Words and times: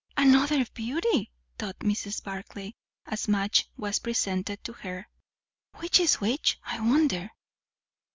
"Another 0.17 0.65
beauty!" 0.73 1.29
thought 1.59 1.77
Mrs. 1.81 2.23
Barclay, 2.23 2.73
as 3.05 3.27
Madge 3.27 3.69
was 3.77 3.99
presented 3.99 4.63
to 4.63 4.73
her. 4.73 5.07
"Which 5.75 5.99
is 5.99 6.15
which, 6.15 6.57
I 6.65 6.79
wonder?" 6.79 7.29